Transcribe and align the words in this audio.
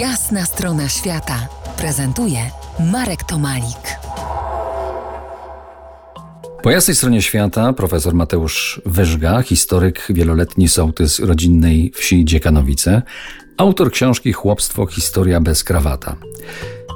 Jasna 0.00 0.44
strona 0.44 0.88
świata 0.88 1.48
prezentuje 1.76 2.38
Marek 2.92 3.24
Tomalik. 3.24 3.98
Po 6.62 6.70
jasnej 6.70 6.96
stronie 6.96 7.22
świata 7.22 7.72
profesor 7.72 8.14
Mateusz 8.14 8.80
Wyżga, 8.86 9.42
historyk, 9.42 10.06
wieloletni 10.10 10.68
sołtys 10.68 11.18
rodzinnej 11.20 11.92
wsi 11.94 12.24
Dziekanowice, 12.24 13.02
autor 13.56 13.90
książki 13.90 14.32
Chłopstwo 14.32 14.86
historia 14.86 15.40
bez 15.40 15.64
krawata. 15.64 16.16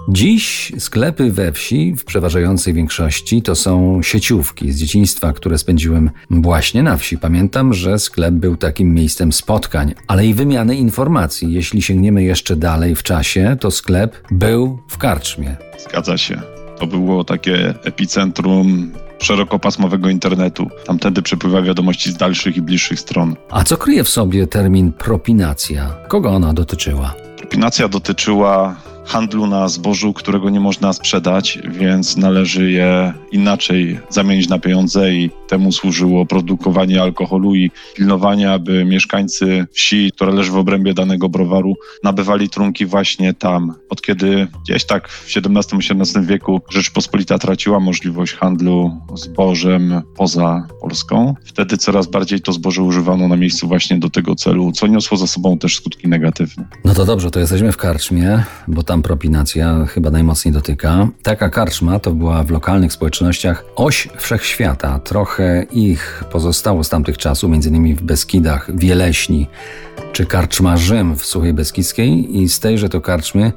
Dziś 0.08 0.72
sklepy 0.78 1.30
we 1.32 1.52
wsi 1.52 1.94
w 1.96 2.04
przeważającej 2.04 2.74
większości 2.74 3.42
to 3.42 3.54
są 3.54 4.02
sieciówki 4.02 4.72
z 4.72 4.76
dzieciństwa, 4.76 5.32
które 5.32 5.58
spędziłem 5.58 6.10
właśnie 6.30 6.82
na 6.82 6.96
wsi. 6.96 7.18
Pamiętam, 7.18 7.74
że 7.74 7.98
sklep 7.98 8.34
był 8.34 8.56
takim 8.56 8.94
miejscem 8.94 9.32
spotkań, 9.32 9.94
ale 10.06 10.26
i 10.26 10.34
wymiany 10.34 10.76
informacji. 10.76 11.52
Jeśli 11.52 11.82
sięgniemy 11.82 12.22
jeszcze 12.22 12.56
dalej 12.56 12.94
w 12.94 13.02
czasie, 13.02 13.56
to 13.60 13.70
sklep 13.70 14.16
był 14.30 14.78
w 14.88 14.98
karczmie. 14.98 15.56
Zgadza 15.78 16.18
się. 16.18 16.42
To 16.78 16.86
było 16.86 17.24
takie 17.24 17.74
epicentrum 17.84 18.92
szerokopasmowego 19.20 20.08
internetu. 20.08 20.70
Tamtędy 20.86 21.22
przepływa 21.22 21.62
wiadomości 21.62 22.12
z 22.12 22.16
dalszych 22.16 22.56
i 22.56 22.62
bliższych 22.62 23.00
stron. 23.00 23.36
A 23.50 23.64
co 23.64 23.76
kryje 23.76 24.04
w 24.04 24.08
sobie 24.08 24.46
termin 24.46 24.92
propinacja? 24.92 25.94
Kogo 26.08 26.30
ona 26.30 26.52
dotyczyła? 26.52 27.14
Propinacja 27.36 27.88
dotyczyła 27.88 28.76
handlu 29.06 29.46
na 29.46 29.68
zbożu, 29.68 30.12
którego 30.12 30.50
nie 30.50 30.60
można 30.60 30.92
sprzedać, 30.92 31.58
więc 31.68 32.16
należy 32.16 32.70
je 32.70 33.12
inaczej 33.32 33.98
zamienić 34.08 34.48
na 34.48 34.58
pieniądze 34.58 35.14
i 35.14 35.30
temu 35.48 35.72
służyło 35.72 36.26
produkowanie 36.26 37.02
alkoholu 37.02 37.54
i 37.54 37.70
pilnowanie, 37.96 38.50
aby 38.52 38.84
mieszkańcy 38.84 39.66
wsi, 39.72 40.12
która 40.12 40.32
leży 40.32 40.50
w 40.50 40.56
obrębie 40.56 40.94
danego 40.94 41.28
browaru, 41.28 41.74
nabywali 42.04 42.48
trunki 42.48 42.86
właśnie 42.86 43.34
tam. 43.34 43.74
Od 43.88 44.02
kiedy 44.02 44.46
gdzieś 44.64 44.84
tak 44.84 45.08
w 45.08 45.26
XVII-XVIII 45.36 46.26
wieku 46.26 46.60
Rzeczpospolita 46.70 47.38
traciła 47.38 47.80
możliwość 47.80 48.34
handlu 48.34 48.90
zbożem 49.14 50.02
poza 50.16 50.66
Polską, 50.80 51.34
wtedy 51.44 51.76
coraz 51.76 52.06
bardziej 52.06 52.40
to 52.40 52.52
zboże 52.52 52.82
używano 52.82 53.28
na 53.28 53.36
miejscu 53.36 53.68
właśnie 53.68 53.98
do 53.98 54.10
tego 54.10 54.34
celu, 54.34 54.72
co 54.72 54.86
niosło 54.86 55.16
za 55.16 55.26
sobą 55.26 55.58
też 55.58 55.76
skutki 55.76 56.08
negatywne. 56.08 56.64
No 56.84 56.94
to 56.94 57.04
dobrze, 57.04 57.30
to 57.30 57.40
jesteśmy 57.40 57.72
w 57.72 57.76
karczmie, 57.76 58.42
bo 58.68 58.82
tam 58.82 59.02
propinacja 59.02 59.86
chyba 59.86 60.10
najmocniej 60.10 60.54
dotyka. 60.54 61.08
Taka 61.22 61.48
karczma 61.48 61.98
to 61.98 62.12
była 62.12 62.44
w 62.44 62.50
lokalnych 62.50 62.92
społecznościach 62.92 63.19
oś 63.76 64.08
wszechświata. 64.16 64.98
Trochę 64.98 65.66
ich 65.72 66.24
pozostało 66.32 66.84
z 66.84 66.88
tamtych 66.88 67.18
czasów, 67.18 67.50
m.in. 67.52 67.96
w 67.96 68.02
Beskidach, 68.02 68.76
Wieleśni 68.76 69.46
czy 70.12 70.26
karczma 70.26 70.76
Rzym 70.76 71.16
w 71.16 71.26
Suchej 71.26 71.54
Beskidzkiej 71.54 72.38
i 72.38 72.48
z 72.48 72.60
tejże 72.60 72.88
to 72.88 73.00
karczmy 73.00 73.52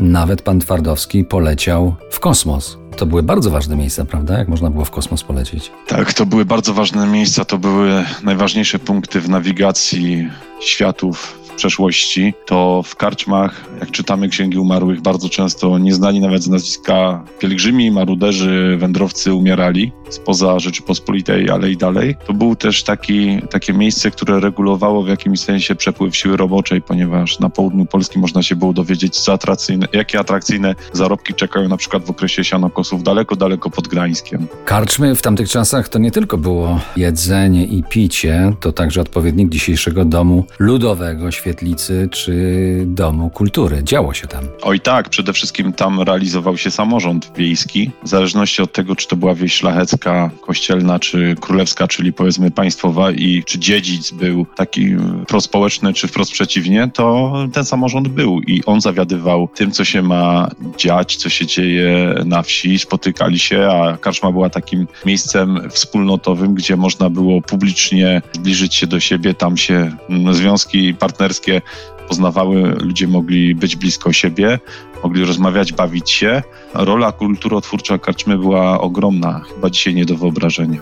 nawet 0.00 0.42
pan 0.42 0.60
Twardowski 0.60 1.24
poleciał 1.24 1.94
w 2.10 2.20
kosmos. 2.20 2.78
To 2.96 3.06
były 3.06 3.22
bardzo 3.22 3.50
ważne 3.50 3.76
miejsca, 3.76 4.04
prawda? 4.04 4.38
Jak 4.38 4.48
można 4.48 4.70
było 4.70 4.84
w 4.84 4.90
kosmos 4.90 5.22
polecieć? 5.22 5.70
Tak, 5.86 6.12
to 6.12 6.26
były 6.26 6.44
bardzo 6.44 6.74
ważne 6.74 7.06
miejsca, 7.06 7.44
to 7.44 7.58
były 7.58 8.04
najważniejsze 8.22 8.78
punkty 8.78 9.20
w 9.20 9.28
nawigacji 9.28 10.30
światów 10.60 11.38
przeszłości, 11.58 12.34
to 12.46 12.82
w 12.84 12.96
karczmach, 12.96 13.64
jak 13.80 13.90
czytamy 13.90 14.28
księgi 14.28 14.58
umarłych, 14.58 15.00
bardzo 15.00 15.28
często 15.28 15.78
nieznani 15.78 16.20
nawet 16.20 16.42
z 16.42 16.48
nazwiska 16.48 17.24
pielgrzymi, 17.38 17.90
maruderzy, 17.90 18.76
wędrowcy 18.80 19.34
umierali 19.34 19.92
spoza 20.10 20.58
Rzeczypospolitej, 20.58 21.50
ale 21.50 21.70
i 21.70 21.76
dalej. 21.76 22.16
To 22.26 22.32
było 22.32 22.56
też 22.56 22.82
taki, 22.82 23.42
takie 23.50 23.72
miejsce, 23.72 24.10
które 24.10 24.40
regulowało 24.40 25.02
w 25.02 25.08
jakimś 25.08 25.40
sensie 25.40 25.74
przepływ 25.74 26.16
siły 26.16 26.36
roboczej, 26.36 26.82
ponieważ 26.82 27.38
na 27.38 27.50
południu 27.50 27.86
Polski 27.86 28.18
można 28.18 28.42
się 28.42 28.56
było 28.56 28.72
dowiedzieć, 28.72 29.18
co 29.20 29.32
atrakcyjne, 29.32 29.86
jakie 29.92 30.18
atrakcyjne 30.18 30.74
zarobki 30.92 31.34
czekają 31.34 31.68
na 31.68 31.76
przykład 31.76 32.04
w 32.04 32.10
okresie 32.10 32.44
sianokosów 32.44 33.02
daleko, 33.02 33.36
daleko 33.36 33.70
pod 33.70 33.88
Gdańskiem. 33.88 34.46
Karczmy 34.64 35.14
w 35.14 35.22
tamtych 35.22 35.50
czasach 35.50 35.88
to 35.88 35.98
nie 35.98 36.10
tylko 36.10 36.38
było 36.38 36.80
jedzenie 36.96 37.64
i 37.64 37.82
picie, 37.82 38.52
to 38.60 38.72
także 38.72 39.00
odpowiednik 39.00 39.48
dzisiejszego 39.48 40.04
domu 40.04 40.44
ludowego, 40.58 41.30
świetlicy 41.30 42.08
czy 42.12 42.82
domu 42.86 43.30
kultury. 43.30 43.82
Działo 43.84 44.14
się 44.14 44.26
tam. 44.26 44.44
Oj 44.62 44.80
tak, 44.80 45.08
przede 45.08 45.32
wszystkim 45.32 45.72
tam 45.72 46.00
realizował 46.00 46.56
się 46.56 46.70
samorząd 46.70 47.32
wiejski, 47.36 47.90
w 48.04 48.08
zależności 48.08 48.62
od 48.62 48.72
tego, 48.72 48.96
czy 48.96 49.08
to 49.08 49.16
była 49.16 49.34
wieś 49.34 49.54
szlachecka, 49.54 49.97
kościelna 50.40 50.98
czy 50.98 51.34
królewska, 51.40 51.88
czyli 51.88 52.12
powiedzmy 52.12 52.50
państwowa 52.50 53.10
i 53.10 53.42
czy 53.46 53.58
dziedzic 53.58 54.10
był 54.10 54.46
taki 54.56 54.96
prospołeczny, 55.28 55.92
czy 55.92 56.08
wprost 56.08 56.32
przeciwnie, 56.32 56.90
to 56.94 57.34
ten 57.52 57.64
samorząd 57.64 58.08
był 58.08 58.40
i 58.40 58.64
on 58.64 58.80
zawiadywał 58.80 59.48
tym, 59.54 59.70
co 59.70 59.84
się 59.84 60.02
ma 60.02 60.48
dziać, 60.76 61.16
co 61.16 61.28
się 61.28 61.46
dzieje 61.46 62.14
na 62.24 62.42
wsi. 62.42 62.78
Spotykali 62.78 63.38
się, 63.38 63.68
a 63.72 63.96
karczma 63.96 64.32
była 64.32 64.50
takim 64.50 64.86
miejscem 65.06 65.60
wspólnotowym, 65.70 66.54
gdzie 66.54 66.76
można 66.76 67.10
było 67.10 67.42
publicznie 67.42 68.22
zbliżyć 68.32 68.74
się 68.74 68.86
do 68.86 69.00
siebie. 69.00 69.34
Tam 69.34 69.56
się 69.56 69.96
związki 70.32 70.94
partnerskie 70.94 71.62
poznawały, 72.08 72.62
ludzie 72.62 73.08
mogli 73.08 73.54
być 73.54 73.76
blisko 73.76 74.12
siebie, 74.12 74.58
mogli 75.02 75.24
rozmawiać, 75.24 75.72
bawić 75.72 76.10
się. 76.10 76.42
Rola 76.74 77.12
kulturotwórcza 77.12 77.98
karczmy 77.98 78.38
była 78.38 78.80
ogromna, 78.80 79.40
chyba 79.54 79.70
dzisiaj 79.70 79.87
nie 79.94 80.04
do 80.04 80.16
wyobrażenia. 80.16 80.80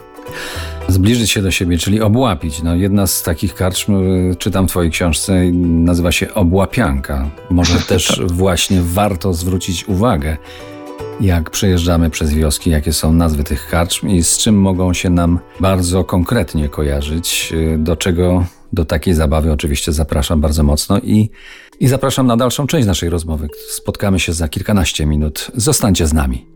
Zbliżyć 0.88 1.30
się 1.30 1.42
do 1.42 1.50
siebie, 1.50 1.78
czyli 1.78 2.00
obłapić. 2.00 2.62
No, 2.62 2.74
jedna 2.74 3.06
z 3.06 3.22
takich 3.22 3.54
karczm, 3.54 3.94
y, 3.94 4.36
czytam 4.38 4.68
w 4.68 4.70
Twojej 4.70 4.90
książce, 4.90 5.44
nazywa 5.52 6.12
się 6.12 6.34
obłapianka. 6.34 7.30
Może 7.50 7.78
też 7.88 8.06
tak. 8.06 8.32
właśnie 8.32 8.82
warto 8.82 9.34
zwrócić 9.34 9.88
uwagę, 9.88 10.36
jak 11.20 11.50
przejeżdżamy 11.50 12.10
przez 12.10 12.34
wioski, 12.34 12.70
jakie 12.70 12.92
są 12.92 13.12
nazwy 13.12 13.44
tych 13.44 13.68
karczm 13.68 14.08
i 14.08 14.22
z 14.22 14.38
czym 14.38 14.60
mogą 14.60 14.92
się 14.92 15.10
nam 15.10 15.38
bardzo 15.60 16.04
konkretnie 16.04 16.68
kojarzyć, 16.68 17.52
y, 17.52 17.78
do 17.78 17.96
czego 17.96 18.44
do 18.72 18.84
takiej 18.84 19.14
zabawy 19.14 19.52
oczywiście 19.52 19.92
zapraszam 19.92 20.40
bardzo 20.40 20.62
mocno 20.62 20.98
i, 20.98 21.30
i 21.80 21.88
zapraszam 21.88 22.26
na 22.26 22.36
dalszą 22.36 22.66
część 22.66 22.86
naszej 22.86 23.10
rozmowy. 23.10 23.48
Spotkamy 23.70 24.20
się 24.20 24.32
za 24.32 24.48
kilkanaście 24.48 25.06
minut. 25.06 25.50
Zostańcie 25.54 26.06
z 26.06 26.12
nami. 26.12 26.55